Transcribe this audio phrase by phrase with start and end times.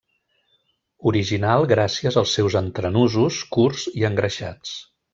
[1.11, 4.77] Original gràcies als seus entrenusos curts i engreixats.